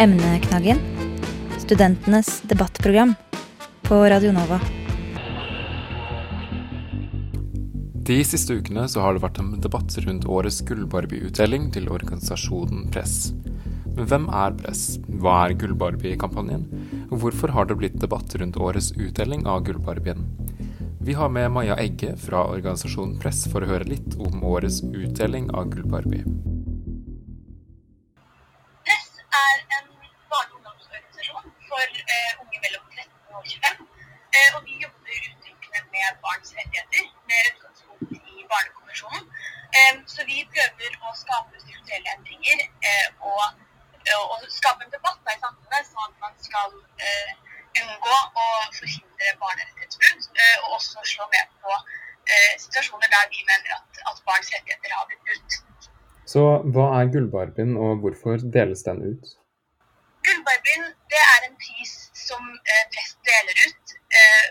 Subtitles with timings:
[0.00, 0.78] Emneknaggen.
[1.58, 3.14] Studentenes debattprogram
[3.82, 4.60] på Radio Nova.
[7.92, 13.34] De siste ukene så har det vært en debatt rundt årets Gullbarbie-utdeling til organisasjonen Press.
[13.92, 14.86] Men hvem er Press?
[15.20, 16.64] Hva er Gullbarbie-kampanjen?
[17.10, 20.24] Og hvorfor har det blitt debatt rundt årets utdeling av Gullbarbien?
[21.04, 25.52] Vi har med Maja Egge fra organisasjonen Press for å høre litt om årets utdeling
[25.52, 26.24] av Gullbarbie.
[51.10, 51.72] Og også slå ned på
[52.32, 55.52] eh, situasjoner der vi mener at, at barns rettigheter har blitt brutt.
[56.32, 56.42] Så
[56.72, 59.24] hva er Gullbarbien, og hvorfor deles den ut?
[60.26, 61.92] Gullbarbien det er en pris
[62.28, 63.86] som eh, Press deler ut
[64.20, 64.46] eh,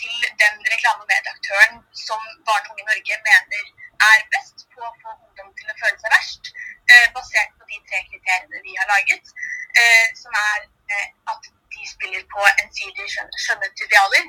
[0.00, 1.74] til den reklame- og medieaktøren
[2.06, 3.64] som barn og unge i Norge mener
[4.12, 6.52] er best på å få ungdom til å føle seg verst,
[6.92, 9.32] eh, basert på de tre kriteriene vi har laget,
[9.80, 14.24] eh, som er eh, at de spiller på ensidige skjøn- skjønnhetsidealer,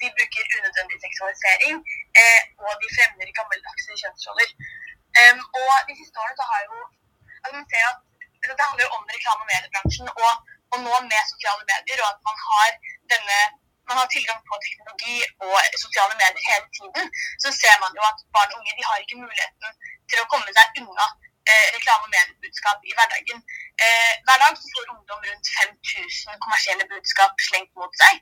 [0.00, 1.76] de bruker unødvendig seksualisering,
[2.20, 4.50] eh, og de fremmer gammeldagse kjønnsroller.
[5.20, 6.76] Um, og de siste årene så har jo
[7.42, 7.98] altså man ser at
[8.40, 10.32] altså det handler jo om reklame- og mediebransjen, og,
[10.72, 12.68] og nå med sosiale medier, og at man har
[13.12, 13.38] denne
[13.88, 17.06] man har tilgang på teknologi og sosiale medier hele tiden,
[17.42, 19.68] så ser man jo at barn og unge de har ikke muligheten
[20.10, 21.06] til å komme seg unna
[21.50, 23.38] eh, reklame- og mediebudskap i hverdagen.
[23.84, 28.14] Eh, hver dag så får ungdom rundt 5000 kommersielle budskap slengt mot seg,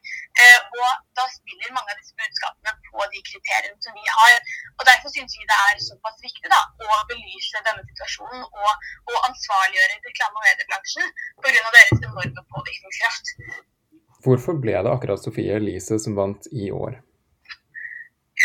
[0.43, 4.37] eh, og da spiller mange av disse budskapene på de kriteriene som vi har.
[4.79, 8.71] Og Derfor syns vi det er såpass viktig da, å belyse denne situasjonen og,
[9.11, 11.07] og ansvarliggjøre reklame- og mediebransjen
[11.43, 11.69] pga.
[11.77, 13.35] deres enorme påvirkningskraft.
[14.25, 16.99] Hvorfor ble det akkurat Sofie Elise som vant i år?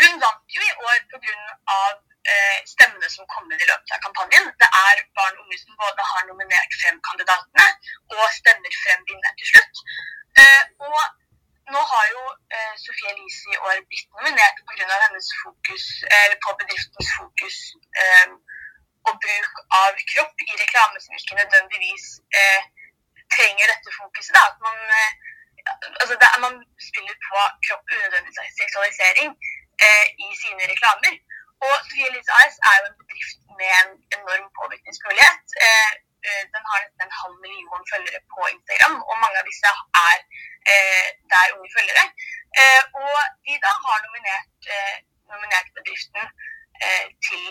[0.00, 1.78] Hun vant jo i år pga.
[2.26, 4.48] Eh, stemmene som kom inn i løpet av kampanjen.
[4.86, 7.66] Er barn og unge som både har nominert frem kandidatene
[8.16, 9.74] og stemmer frem vinneren til slutt.
[10.40, 11.00] Eh, og
[11.74, 12.22] nå har jo
[12.56, 14.98] eh, Sofie Elise i år blitt nominert pga.
[15.04, 15.84] hennes fokus
[16.18, 17.56] eller på bedriftens fokus
[18.02, 18.28] eh,
[19.08, 22.06] og bruk av kropp i reklame som ikke nødvendigvis
[22.40, 22.62] eh,
[23.34, 24.34] trenger dette fokuset.
[24.36, 24.42] Da.
[24.50, 25.12] At man, eh,
[26.00, 26.56] altså det, er- man
[26.88, 29.30] spiller på kropp unødvendig seksualisering
[29.86, 31.14] eh, i sine reklamer.
[31.66, 35.44] Og Sofie Elise AS er jo en bedrift med en enorm påvirkningsmulighet.
[35.66, 35.92] Eh,
[36.26, 39.70] eh, den har nesten en halv million følgere på Instagram, og mange av disse
[40.08, 40.18] er
[40.70, 42.04] eh, der unge følgere.
[43.02, 44.62] Og de da har nominert,
[45.32, 46.24] nominert bedriften
[47.26, 47.42] til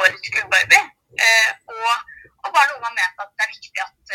[0.00, 0.84] årets Gullbarbie.
[1.76, 1.92] Og,
[2.44, 4.14] og barn og har ment at det er viktig at,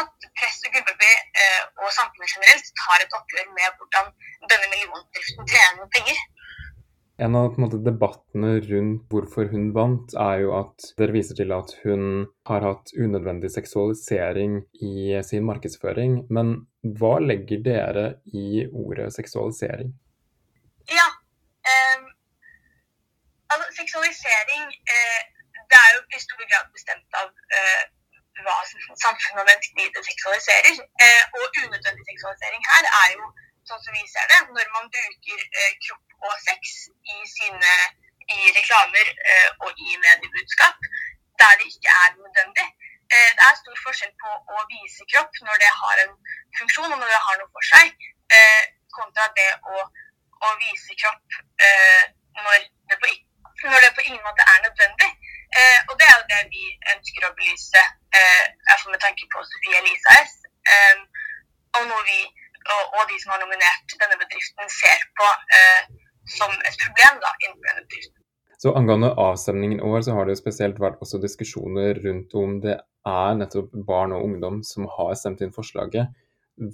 [0.00, 1.18] at press og Gullbarbie
[1.80, 4.12] og samfunnet generelt tar et oppgjør med hvordan
[4.50, 6.18] denne millionbedriften tjener penger.
[7.18, 11.54] En av en måte, debattene rundt hvorfor hun vant, er jo at dere viser til
[11.56, 16.18] at hun har hatt unødvendig seksualisering i sin markedsføring.
[16.28, 16.52] Men
[16.98, 18.04] hva legger dere
[18.42, 19.94] i ordet seksualisering?
[20.92, 21.08] Ja.
[21.72, 22.04] um,
[23.48, 25.22] altså, seksualisering uh,
[25.72, 27.82] det er jo i stor grad bestemt av uh,
[28.44, 30.84] hva samfunnet og menneskene seksualiserer.
[31.00, 33.32] Uh, og unødvendig seksualisering her er jo,
[33.72, 36.60] sånn som vi ser det, når man bruker kroppen kropp og sex
[37.14, 37.72] i sine
[38.36, 40.78] i reklamer eh, og i mediebudskap
[41.40, 42.66] der det ikke er nødvendig.
[43.12, 46.14] Eh, det er stor forskjell på å vise kropp når det har en
[46.58, 48.64] funksjon og når det har noe for seg, eh,
[48.96, 49.84] kontra det å,
[50.46, 51.38] å vise kropp
[52.44, 53.12] når, det på,
[53.70, 55.10] når det på ingen måte er nødvendig.
[55.88, 57.82] Og det er jo det vi ønsker å belyse,
[58.18, 60.34] eh, i hvert fall med tanke på Sofie Elise AS.
[60.72, 60.98] Eh,
[61.78, 62.18] og noe vi
[62.74, 65.26] og, og de som har nominert denne bedriften, ser på
[65.58, 65.82] eh,
[66.38, 68.22] som et problem da, innenfor denne bedriften.
[68.66, 72.56] Så angående avstemningen i år, så har det jo spesielt vært også diskusjoner rundt om
[72.64, 72.72] det
[73.06, 76.10] er nettopp barn og ungdom som har stemt inn forslaget.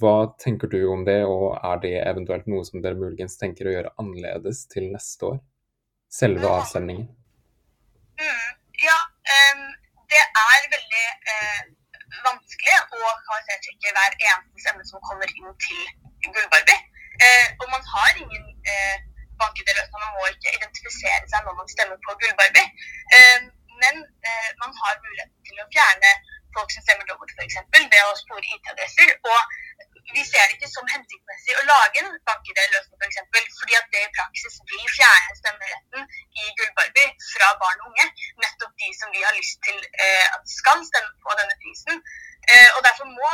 [0.01, 3.77] Hva tenker du om det, og er det eventuelt noe som dere muligens tenker å
[3.77, 5.37] gjøre annerledes til neste år?
[6.09, 7.11] Selve avstemningen.
[8.25, 8.51] Mm,
[8.87, 8.99] ja,
[9.37, 9.63] um,
[10.17, 11.63] det er veldig uh,
[12.31, 15.85] vanskelig å kvalitetssjekke hver eneste stemme som kommer inn til
[16.25, 16.83] Gullbarbie.
[17.21, 19.12] Uh, og man har ingen eh,
[19.43, 22.69] bankede løsninger, man må ikke identifisere seg når man stemmer på Gullbarbie.
[23.17, 23.41] Eh,
[23.83, 23.95] men
[24.29, 26.13] eh, man har mulighet til å fjerne
[26.57, 27.57] folk som stemmer dobbelt, f.eks.
[27.75, 29.15] ved å spore IT-adresser.
[29.31, 29.39] Og
[30.17, 33.21] vi ser det ikke som hensiktsmessig å lage en bank-ID-løsning f.eks.
[33.35, 36.01] For fordi at det i praksis vil fjerne stemmeretten
[36.43, 38.07] i Gullbarbie fra barn og unge.
[38.45, 42.05] Nettopp de som vi har lyst til eh, at skal stemme på denne prisen.
[42.53, 43.31] Eh, og Derfor må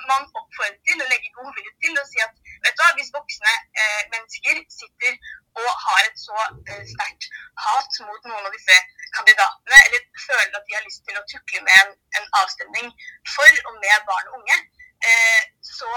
[0.00, 2.34] må man oppfordre til å legge godvilje til å si at
[2.64, 3.52] vet du hva, hvis voksne
[4.12, 5.12] mennesker sitter
[5.60, 6.46] og har et så
[6.92, 7.28] sterkt
[7.66, 8.76] hat mot noen av disse
[9.16, 12.90] kandidatene, eller føler at de har lyst til å tukle med en, en avstemning
[13.34, 14.58] for og med barn og unge,
[15.76, 15.90] så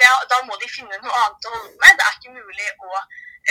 [0.00, 1.98] det, da må de finne noe annet å holde med.
[1.98, 3.02] Det er ikke mulig å,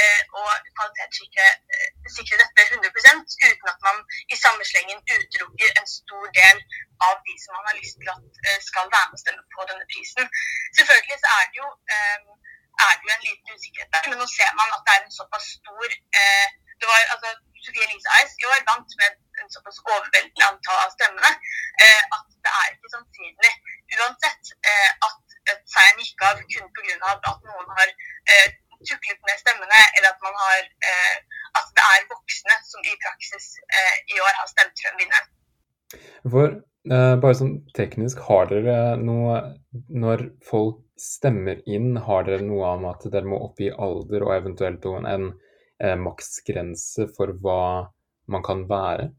[0.04, 0.42] eh, å
[0.78, 4.02] kvalitetssikre eh, dette 100% uten at man
[4.34, 6.62] i samme slengen utelukker en stor del
[7.08, 9.68] av de som man har lyst til at eh, skal være med og stemme på
[9.72, 10.32] denne prisen.
[10.78, 11.68] Selvfølgelig så er det jo,
[12.86, 15.18] er det jo en liten usikkerhet der, men nå ser man at det er en
[15.20, 15.88] såpass stor
[16.80, 17.30] det var, altså,
[17.64, 19.12] Sofie Elise Ice i år vant med
[19.42, 21.32] en såpass overveldende antall av stemmene
[22.18, 23.54] at det er ikke sannsynlig
[23.96, 24.52] uansett
[25.08, 25.24] at
[25.72, 27.14] seieren gikk av kun pga.
[27.32, 27.96] at noen har
[28.90, 33.50] tuklet med stemmene, eller at, man har, eh, at det er voksne som i praksis
[33.66, 35.30] eh, i år har stemt frem vinneren.
[36.36, 39.38] For eh, bare sånn teknisk, har dere noe
[39.94, 44.86] Når folk stemmer inn, har dere noe om at dere må oppgi alder og eventuelt
[44.90, 45.28] en, en
[45.84, 47.92] eh, maksgrense for hva
[48.32, 49.12] man kan være?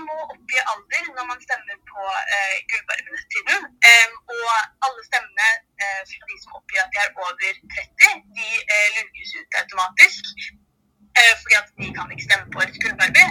[0.00, 2.02] Man må oppgi alder når man stemmer på
[2.34, 3.58] eh, gullbarvenettiden.
[3.88, 4.52] Eh, og
[4.86, 5.48] alle stemmene
[5.82, 7.34] eh, fra de som oppgir at de er over
[7.74, 10.24] 30, de eh, lukes ut automatisk.
[11.18, 13.28] Eh, fordi at de kan ikke stemme på et gullbarbie.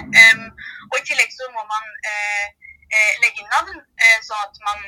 [0.92, 2.46] Og i tillegg så må man eh,
[2.94, 3.82] eh, legge inn navn,
[4.30, 4.80] sånn at man,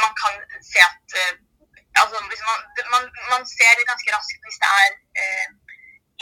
[0.00, 0.34] man kan
[0.72, 1.20] se at
[2.00, 2.16] Altså,
[2.48, 2.60] man,
[2.94, 4.92] man, man, ser ganske raskt hvis det er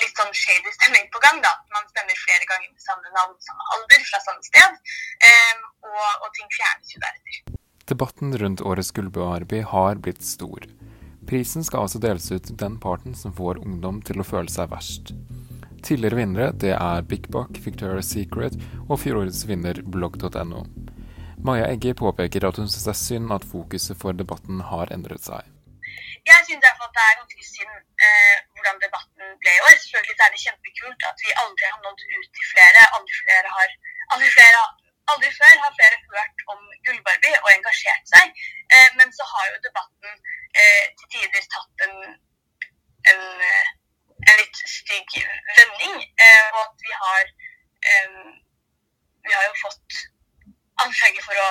[0.03, 1.41] litt sånn shady stemning på gang.
[1.45, 1.53] da.
[1.75, 4.79] Man stemmer flere ganger med samme navn, samme alder, fra samme sted.
[5.31, 7.59] Um, og, og, ting fjernes jo deretter.
[7.89, 10.67] Debatten rundt årets Gullbø-Arby har blitt stor.
[11.29, 14.71] Prisen skal altså deles ut til den parten som får ungdom til å føle seg
[14.73, 15.12] verst.
[15.85, 18.56] Tidligere vinnere det er Big Buck, Victoria's Secret
[18.89, 20.65] og fjorårets vinner blogg.no.
[21.45, 25.23] Maja Egge påpeker at hun syns det er synd at fokuset for debatten har endret
[25.29, 25.45] seg.
[26.99, 27.75] Det er ganske synd
[28.05, 29.75] eh, hvordan debatten ble i år.
[29.83, 32.83] Selvfølgelig er det kjempekult at vi aldri har nådd ut til flere.
[32.97, 33.71] Aldri, flere har,
[34.12, 34.62] aldri, flere,
[35.12, 38.27] aldri før har flere hørt om Gullbarbie og engasjert seg.
[38.75, 40.11] Eh, men så har jo debatten
[40.61, 41.97] eh, til tider tatt en,
[43.12, 43.67] en, eh,
[44.29, 45.19] en litt stygg
[45.59, 45.97] vending.
[46.27, 47.25] Eh, og at vi har
[47.89, 48.21] eh,
[49.27, 49.97] Vi har jo fått
[50.83, 51.49] anklager for å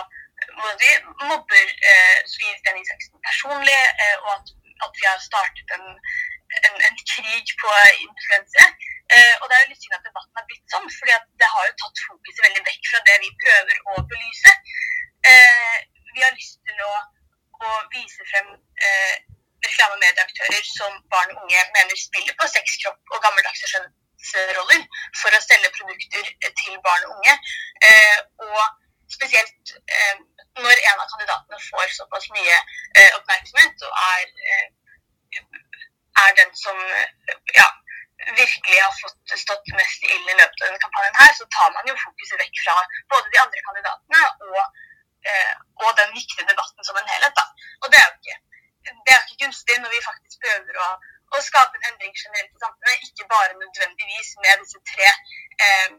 [0.81, 0.91] de
[1.29, 4.47] mobber eh, Sofie Sten Isaksen personlig, eh, og at,
[5.11, 5.87] har startet en,
[6.67, 7.73] en, en krig på
[8.05, 8.65] influensa.
[9.15, 11.67] Eh, og det er jo litt synd at debatten har blitt sånn, fordi det har
[11.69, 14.53] jo tatt fokuset veldig vekk fra det vi prøver å belyse.
[15.31, 15.77] Eh,
[16.15, 16.93] vi har lyst til å,
[17.63, 18.49] å vise frem
[18.87, 19.15] eh,
[19.65, 24.83] reklame- og medieaktører som barn og unge mener spiller på sex, kropp og gammeldagse skjønnsroller
[25.21, 26.33] for å selge produkter
[26.63, 27.37] til barn og unge.
[27.89, 28.19] Eh,
[28.49, 28.61] og
[29.15, 30.15] spesielt eh,
[30.59, 34.25] når en av kandidatene får såpass mye eh, oppmerksomhet og er
[36.17, 36.77] er den som
[37.59, 37.67] ja,
[38.41, 39.17] virkelig har fått
[40.07, 42.75] stått i løpet av denne kampanjen, her, så tar man jo fokuset vekk fra
[43.11, 44.63] både de andre kandidatene og,
[45.27, 47.33] eh, og den viktige debatten som en helhet.
[47.39, 47.45] Da.
[47.83, 48.37] Og det er jo ikke,
[49.05, 50.89] det er ikke gunstig når vi faktisk prøver å,
[51.35, 55.09] å, skape en endring generelt i samfunnet, ikke bare nødvendigvis med disse tre
[55.65, 55.91] eh,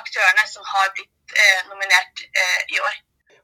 [0.00, 2.96] aktørene som har blitt eh, nominert eh, i år.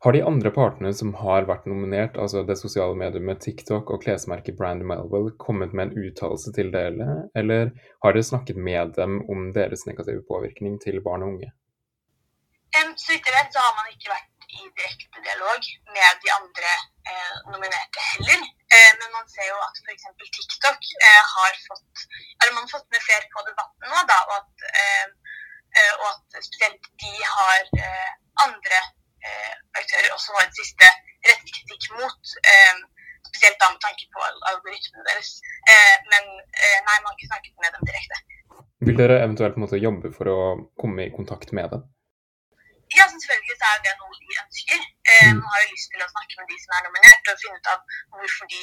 [0.05, 4.55] Har de andre partene som har vært nominert, altså det sosiale mediet TikTok og klesmerket
[4.61, 7.09] Brand Melville, kommet med en uttalelse til dere,
[7.41, 7.73] eller
[8.05, 11.51] har dere snakket med dem om deres negative påvirkning til barn og unge?
[12.79, 16.29] Um, så vidt jeg vet, så har man ikke vært i direkte dialog med de
[16.39, 16.71] andre
[17.11, 18.45] eh, nominerte heller.
[18.75, 20.07] Eh, men man ser jo at f.eks.
[20.37, 22.05] TikTok eh, har fått,
[22.39, 25.35] eller man har fått med flere på debatten nå, da, og at, eh,
[25.75, 28.11] eh, og at spesielt de har eh,
[28.47, 28.81] andre
[29.27, 30.89] Eh, aktører også har et siste
[31.29, 32.33] rettet kritikk mot.
[32.53, 32.81] Eh,
[33.29, 35.31] spesielt da med tanke på algoritmene deres.
[35.73, 36.25] Eh, men
[36.87, 38.19] nei, man har ikke snakket med dem direkte.
[38.87, 40.41] Vil dere eventuelt måtte jobbe for å
[40.81, 41.87] komme i kontakt med dem?
[42.97, 44.85] Ja, selvfølgelig så er det noe de ønsker.
[45.09, 45.41] Mm.
[45.41, 47.73] Man har jo lyst til å snakke med de som er nominert, og finne ut
[47.73, 48.63] av hvorfor de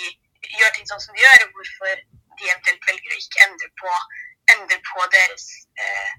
[0.60, 1.92] gjør ting sånn som de gjør, og hvorfor
[2.40, 3.92] de eventuelt velger å ikke endre på,
[4.56, 5.46] endre på deres,
[5.84, 6.12] eh,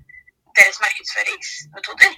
[0.58, 2.12] deres markedsføringsmetoder.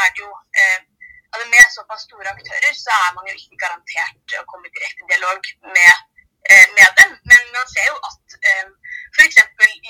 [0.00, 0.30] Er det jo
[0.60, 0.80] eh,
[1.32, 5.08] altså Med såpass store aktører så er man jo ikke garantert å komme i direkte
[5.10, 5.40] dialog
[5.76, 5.94] med,
[6.50, 7.10] eh, med dem.
[7.30, 8.68] Men man ser jo at eh,
[9.16, 9.38] f.eks.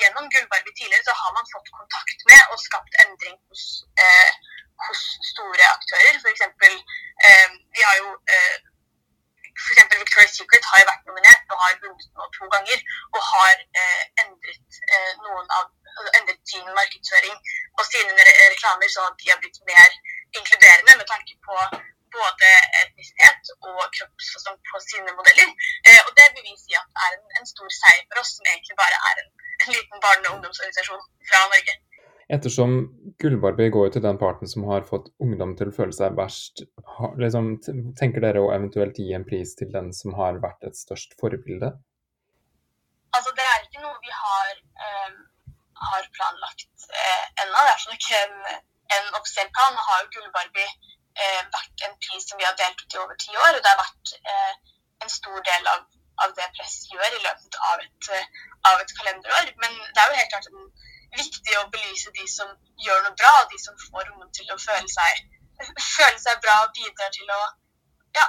[0.00, 3.64] gjennom Gullbarbie tidligere så har man fått kontakt med og skapt endring hos,
[4.04, 4.30] eh,
[4.86, 6.20] hos store aktører.
[6.22, 6.42] F.eks.
[7.28, 8.08] Eh, vi har jo
[9.60, 9.82] F.eks.
[10.02, 12.78] Victoria's Secret har jo vært nominert og har vunnet nå to ganger.
[13.14, 15.66] Og har eh, endret eh, noen av
[16.18, 17.36] endret sin markedsføring
[17.78, 19.90] og sine reklamer sånn at de har blitt mer
[20.38, 21.56] inkluderende med tanke på
[22.16, 22.50] både
[22.82, 25.48] etnisitet og kroppsfasong på sine modeller.
[25.88, 28.50] Eh, og det vil vi si at er en, en, stor seier for oss, som
[28.50, 29.30] egentlig bare er en,
[29.62, 31.78] en liten barne- og ungdomsorganisasjon fra Norge.
[32.32, 32.74] Ettersom
[33.20, 36.62] Gullbarbie går til den parten som har fått ungdom til å føle seg verst,
[37.20, 37.50] liksom,
[37.98, 41.74] tenker dere å eventuelt gi en pris til den som har vært et størst forbilde?
[43.12, 45.18] Altså, det er ikke noe vi har, um,
[45.90, 47.26] har planlagt uh,
[47.90, 48.60] Er sånn en,
[48.96, 49.78] en offisiell plan.
[49.88, 53.34] Har jo Gullbarbie eh, vært en pris som vi har delt ut i over ti
[53.34, 53.56] år.
[53.56, 54.54] Og det har vært eh,
[55.04, 55.84] en stor del av,
[56.24, 59.54] av, det press gjør i løpet av et, eh, av et, kalenderår.
[59.64, 60.50] Men det er jo helt klart
[61.18, 62.52] viktig å belyse de som
[62.86, 65.26] gjør noe bra, og de som får ungdom til å føle seg,
[65.96, 67.40] føle seg bra og bidrar til å
[68.16, 68.28] ja,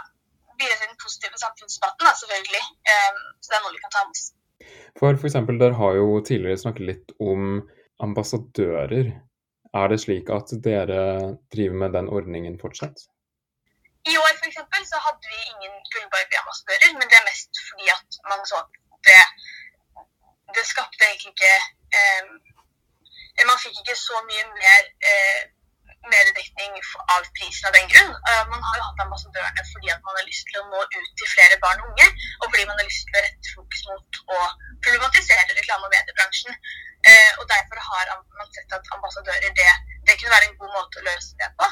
[0.60, 2.66] bidra til den positive samfunnsdebatten, selvfølgelig.
[2.92, 4.26] Um, så det er noe vi kan ta med oss.
[5.00, 5.40] For f.eks.
[5.62, 7.64] dere har jo tidligere snakket litt om
[8.04, 9.14] ambassadører.
[9.80, 11.02] Er det slik at dere
[11.54, 12.98] driver med den ordningen fortsatt?
[14.12, 18.10] I år for eksempel, så hadde vi ingen Gullbarbie-ambassadører, men det er mest fordi at
[18.32, 18.72] man så at
[19.08, 19.22] det,
[20.56, 21.54] det skapte egentlig ikke
[21.98, 22.24] eh,
[23.50, 25.42] Man fikk ikke så mye mer eh,
[26.12, 26.74] mediedekning
[27.16, 28.14] av prisen av den grunn.
[28.28, 31.12] Uh, man har jo hatt ambassadørene fordi at man har lyst til å nå ut
[31.20, 32.08] til flere barn og unge,
[32.42, 34.40] og fordi man har lyst til å rette fokus mot å
[34.86, 36.60] problematisere reklame- og mediebransjen.
[37.04, 39.72] Uh, og Derfor har man sett at ambassadører det,
[40.08, 41.68] det, kunne være en god måte å løse det på.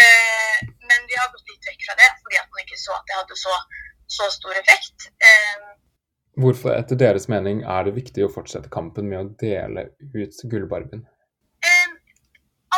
[0.00, 0.58] Eh,
[0.88, 3.16] men vi har gått litt vekk fra det fordi at man ikke så at det
[3.18, 3.54] hadde så,
[4.16, 5.08] så stor effekt.
[6.40, 11.02] Hvorfor etter deres mening er det viktig å fortsette kampen med å dele ut gullbarben?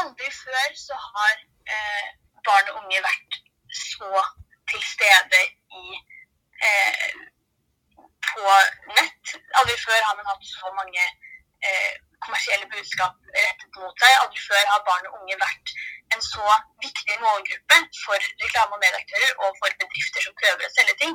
[0.00, 1.34] aldri før så har
[1.74, 2.08] eh,
[2.46, 3.38] barn og unge vært
[3.82, 4.24] så
[4.70, 5.42] til stede
[5.80, 5.84] i,
[6.68, 7.10] eh,
[8.30, 8.56] på
[8.98, 9.34] nett.
[9.60, 11.06] Aldri før har man hatt så mange
[11.68, 11.92] eh,
[12.24, 14.12] kommersielle budskap rettet mot seg.
[14.22, 15.74] Aldri før har barn og unge vært
[16.14, 16.46] en så
[16.84, 21.14] viktig målgruppe for reklame- og medieaktører og for bedrifter som prøver å selge ting.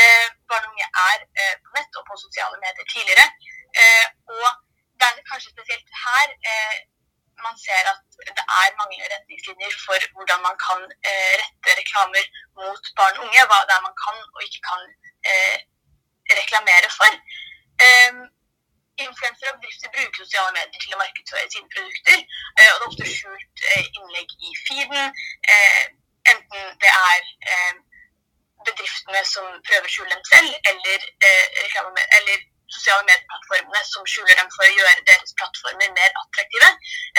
[0.00, 3.26] Eh, barn og unge er eh, på nett og på sosiale medier tidligere.
[3.82, 4.06] Eh,
[4.38, 4.48] og
[4.98, 6.28] det er kanskje spesielt her
[7.46, 8.00] man ser at
[8.38, 12.24] det er manglende retningslinjer for hvordan man kan eh, rette reklamer
[12.58, 13.42] mot barn og unge.
[13.50, 14.82] Hva det er man kan og ikke kan
[15.30, 15.58] eh,
[16.40, 17.12] reklamere for.
[17.86, 18.18] Um,
[19.04, 22.18] Influensere og bedrifter bruker sosiale medier til å markedsføre sine produkter.
[22.58, 25.06] Eh, og det er ofte skjult eh, innlegg i feeden.
[25.54, 25.84] Eh,
[26.32, 27.72] enten det er eh,
[28.68, 31.08] bedriftene som prøver å skjule dem selv, eller,
[32.18, 32.46] eller
[32.76, 36.68] sosiale medieplattformene som skjuler dem for å gjøre deres plattformer mer attraktive.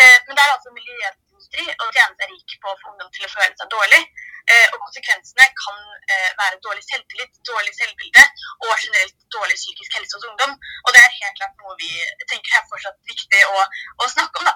[0.02, 3.26] Eh, men det er altså miljøindustri og tjene seg rik på å få ungdom til
[3.26, 4.02] å føle seg dårlig.
[4.46, 5.80] Eh, og konsekvensene kan
[6.14, 8.26] eh, være dårlig selvtillit, dårlig selvbilde
[8.68, 10.54] og generelt dårlig psykisk helse hos ungdom.
[10.86, 11.92] Og det er helt klart noe vi
[12.30, 13.66] tenker er fortsatt viktig å,
[14.06, 14.56] å snakke om, da.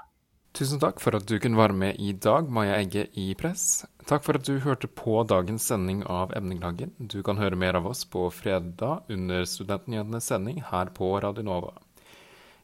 [0.59, 3.85] Tusen takk for at du kunne være med i dag, Maja Egge i Press.
[4.09, 6.95] Takk for at du hørte på dagens sending av Emninglagen.
[6.97, 11.75] Du kan høre mer av oss på fredag under Studentnyhetenes sending her på Radio Nova.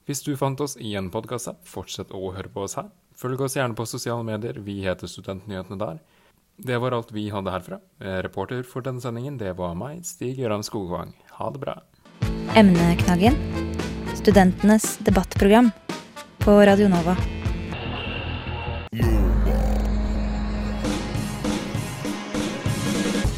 [0.06, 2.92] Hvis du fant oss i en podkast fortsett å høre på oss her.
[3.18, 5.96] Følg oss gjerne på sosiale medier, vi heter Studentnyhetene der.
[6.62, 7.80] Det var alt vi hadde herfra.
[8.22, 11.16] Reporter for denne sendingen, det var meg, Stig Gøran Skogvang.
[11.40, 11.74] Ha det bra.
[12.54, 13.34] Emneknaggen.
[14.14, 15.72] Studentenes debattprogram
[16.44, 17.16] på Radio Nova.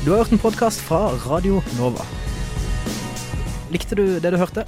[0.04, 2.04] Du har hørt en podkast fra Radio Nova.
[3.72, 4.68] Likte du det du hørte?